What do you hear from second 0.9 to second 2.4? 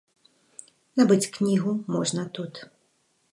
Набыць кнігу можна